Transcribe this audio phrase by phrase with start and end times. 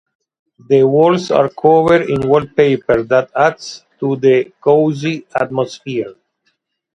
[0.67, 6.15] The walls are covered in wallpaper that adds to the cozy atmosphere.